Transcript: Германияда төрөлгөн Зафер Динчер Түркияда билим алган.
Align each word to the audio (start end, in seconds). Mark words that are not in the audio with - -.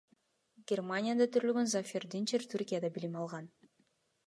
Германияда 0.71 1.27
төрөлгөн 1.35 1.69
Зафер 1.75 2.07
Динчер 2.15 2.49
Түркияда 2.55 2.93
билим 2.99 3.21
алган. 3.27 3.55